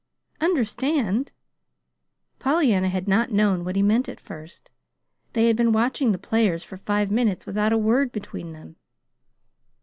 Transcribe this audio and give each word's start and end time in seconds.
"'Understand'?" 0.39 1.31
Pollyanna 2.39 2.89
had 2.89 3.07
not 3.07 3.29
known 3.31 3.63
what 3.63 3.75
he 3.75 3.83
meant 3.83 4.09
at 4.09 4.19
first. 4.19 4.71
They 5.33 5.45
had 5.45 5.55
been 5.55 5.71
watching 5.73 6.11
the 6.11 6.17
players 6.17 6.63
for 6.63 6.75
five 6.77 7.11
minutes 7.11 7.45
without 7.45 7.71
a 7.71 7.77
word 7.77 8.11
between 8.11 8.51
them. 8.51 8.77